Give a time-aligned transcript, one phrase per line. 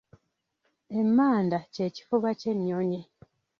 [0.99, 3.01] Emmanda kye kifuba ky’ekinyonyi.